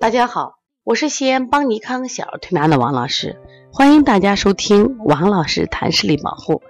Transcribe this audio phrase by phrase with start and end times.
[0.00, 3.38] 大家好，我是西安邦尼康小儿推拿的王老师，
[3.70, 6.62] 欢迎大家收听王老师谈视力保护。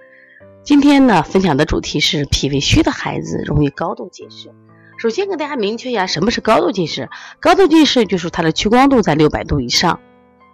[0.63, 4.51] 今天呢，分享的主题是脾胃虚的孩子容易高度近视。
[4.97, 7.09] 首先给大家明确一下，什么是高度近视？
[7.39, 10.01] 高度近视就是它的屈光度在六百度以上。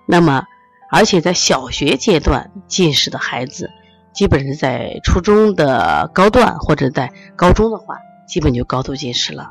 [0.05, 0.43] 那么，
[0.91, 3.71] 而且在小学阶段近视的孩子，
[4.13, 7.97] 基本是在初中的高段或者在高中的话，
[8.27, 9.49] 基本就高度近视了。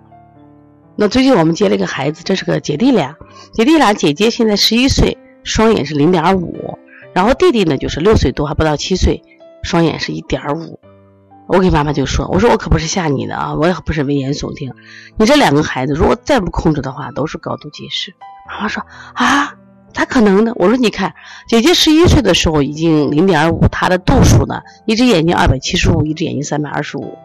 [0.98, 3.14] 那最近我们接了一个孩子，这是个姐弟俩，
[3.52, 6.78] 姐弟俩姐姐现在十一岁，双眼是零点五，
[7.12, 9.22] 然后弟弟呢就是六岁多，还不到七岁，
[9.62, 10.80] 双眼是一点五。
[11.48, 14.72] 我给妈妈就说：“我说我可不是吓你的啊，我也不是危言耸听。
[15.18, 18.14] 你这两个孩子如果再不控制的话，都是高度近视。”
[18.48, 18.82] 妈妈说
[19.14, 19.54] ：“啊，
[19.92, 21.14] 咋可能呢？”我说：“你看，
[21.46, 27.16] 姐姐十一岁的时候已经零点五，她的度数呢，一只眼睛二百七十五，一只眼睛三百二十五。”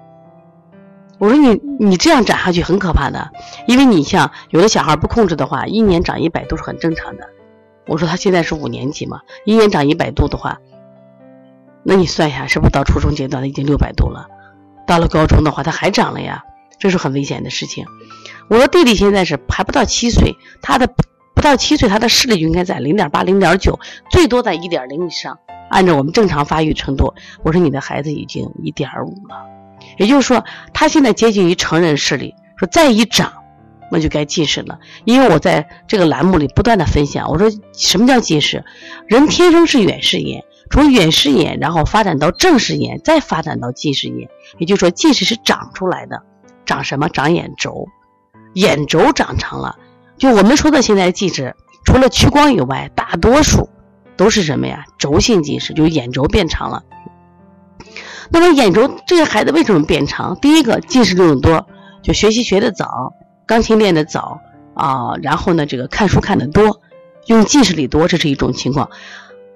[1.21, 3.31] 我说你你这样长下去很可怕的，
[3.67, 7.29] 因为你像有的小孩不控制的话，一年长一百度是很正常的。
[7.85, 10.57] 我说他现在是五年级嘛，一年长一百度的话，
[11.83, 14.29] 那你算一下是不是到初中阶段已经六百度了？
[14.87, 16.43] 到了高中的话，他还长了呀，
[16.79, 17.85] 这是很危险的事情。
[18.49, 23.79] 我说弟弟现在是还不到七岁，他的不到七岁，他的视力就应该在零点八、零点九，
[24.09, 25.37] 最多在一点零以上。
[25.69, 29.60] 按照我们正常发育程度，我说你的孩子已经一点五了。
[29.97, 30.43] 也就是说，
[30.73, 33.33] 他现在接近于成人视力，说再一长，
[33.91, 34.79] 那就该近视了。
[35.05, 38.63] 因为我在这个栏目里不断的分享，我说什么叫近视？
[39.07, 44.29] 人天生是远视眼，从远视眼，然后发展到正视眼，再发展到近视眼。
[44.57, 46.23] 也就是说，近视是长出来的，
[46.65, 47.09] 长什么？
[47.09, 47.87] 长眼轴，
[48.53, 49.77] 眼轴长长了。
[50.17, 53.69] 就我们说的现在近视，除了屈光以外，大多数
[54.15, 54.85] 都是什么呀？
[54.97, 56.83] 轴性近视，就眼轴变长了。
[58.31, 60.37] 那么眼轴这些孩子为什么变长？
[60.41, 61.67] 第一个近视度数多，
[62.01, 63.13] 就学习学的早，
[63.45, 64.39] 钢琴练的早
[64.73, 66.79] 啊，然后呢，这个看书看的多，
[67.27, 68.89] 用近视力多，这是一种情况。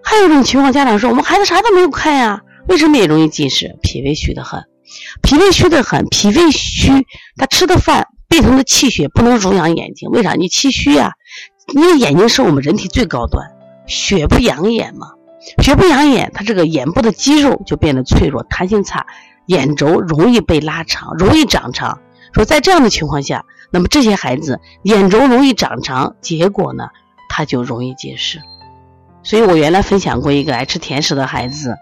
[0.03, 3.77] 还有一种情况，家长说我们孩子啥都没有看呀，为什么也容易近视？
[3.81, 4.65] 脾胃虚的很，
[5.21, 6.91] 脾胃虚的很，脾胃虚，
[7.37, 10.33] 他吃的饭变成了气血，不能濡养眼睛，为啥？
[10.33, 11.13] 你气虚呀，
[11.73, 13.51] 因为眼睛是我们人体最高端，
[13.87, 15.13] 血不养眼嘛。
[15.61, 19.05] 血不养眼，他这个眼部的肌肉就变得脆弱，弹性差，
[19.45, 21.99] 眼轴容易被拉长，容易长长。
[22.33, 26.89] 说在这样的情况下，那么这些孩子眼轴容易长长，结果呢，
[27.29, 28.41] 他就容易近视。
[29.23, 31.75] 所以我原来分享过一个爱吃甜食的孩子，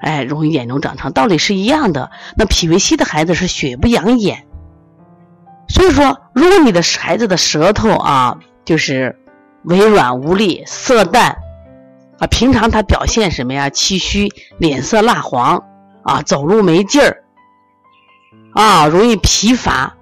[0.00, 2.10] 哎，容易眼轴长长，道理是一样的。
[2.36, 4.46] 那脾胃虚的孩子是血不养眼，
[5.68, 9.18] 所以说，如果你的孩子的舌头啊，就是
[9.64, 11.36] 微软无力，色淡。
[12.18, 13.70] 啊，平常他表现什么呀？
[13.70, 15.62] 气虚，脸色蜡黄，
[16.02, 17.22] 啊，走路没劲儿，
[18.52, 19.94] 啊，容易疲乏，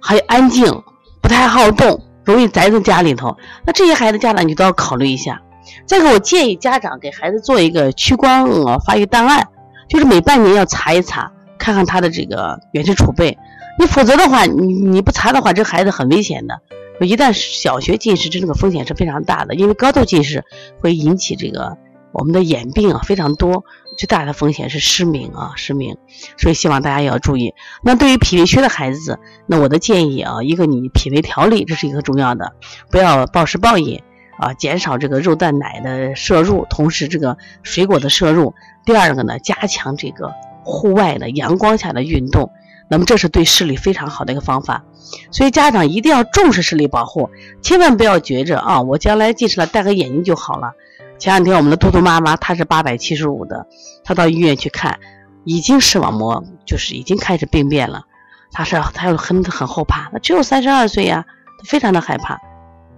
[0.00, 0.82] 还有安静，
[1.20, 3.36] 不太好动，容易宅在家里头。
[3.66, 5.42] 那这些孩子家长你都要考虑一下。
[5.86, 9.46] 再个，我建议家长给孩子做一个屈光呃发育档案，
[9.88, 13.36] 就是每半年要查一查，看看他的这个远视储备。
[13.78, 16.60] 你否则的话，你你不查的话，这孩子很危险的。
[17.04, 20.44] 一旦小学近视，这个风险是非常大的，因为高度近视
[20.80, 21.76] 会引起这个
[22.12, 23.64] 我们的眼病啊非常多，
[23.96, 25.96] 最大的风险是失明啊失明，
[26.36, 27.54] 所以希望大家也要注意。
[27.82, 32.52] 那对于脾胃虚的孩子，那我的建议啊，一个你脾胃调理这是一个重要的，
[32.90, 34.02] 不要暴食暴饮
[34.38, 38.54] 啊，减少这个肉蛋奶的摄入，同时这个水果的摄入。
[38.84, 40.32] 第二个呢，加强这个
[40.64, 42.50] 户外的阳光下的运动。
[42.88, 44.84] 那么这是对视力非常好的一个方法，
[45.30, 47.30] 所以家长一定要重视视力保护，
[47.62, 50.72] 千万不要觉着啊，我将来近视了戴个眼镜就好了。
[51.18, 53.66] 前两天我们的嘟嘟妈妈她是八百七十五的，
[54.04, 54.98] 她到医院去看，
[55.44, 58.02] 已经视网膜就是已经开始病变了，
[58.50, 61.24] 她是她又很很后怕，她只有三十二岁呀，
[61.58, 62.40] 她非常的害怕。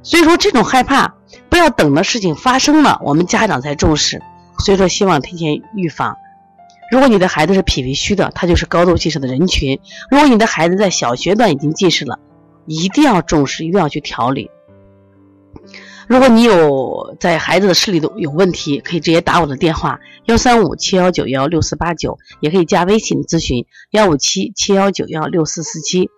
[0.02, 1.14] 所以说这种害怕
[1.48, 4.22] 不要等的事情发生了，我们家长才重视。
[4.58, 6.16] 所以说希望提前预防。
[6.94, 9.80] 如果你的孩子是脾胃虚的，他就是高度近视的人群。
[10.12, 12.20] 如果你的孩子在小学段已经近视了，
[12.66, 14.48] 一定要重视，一定要去调理。
[16.06, 26.10] 如果你有在孩子的视力都有问题，可以直接打我的电话幺三五七幺九幺六四八九，也可以加微信咨询幺五七七幺九幺六四四七。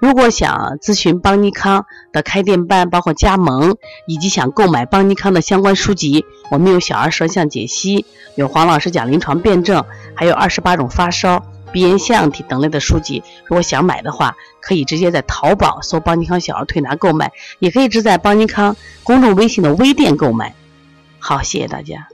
[0.00, 8.06] 如果想咨询邦尼康的开店班，包括加盟，以及想购买邦尼康的相关书籍，我们有小儿舌象解析，
[8.36, 9.84] 有黄老师讲临床辩证，
[10.14, 11.44] 还有二十八种发烧。
[11.72, 20.54] 鼻炎腺样体等类的书籍，如果想买的话，可以直接在淘宝搜“邦尼康小儿推拿”购买，也可以直在邦尼康公众微信的微店购买。
[21.18, 22.08] 好，谢谢大家。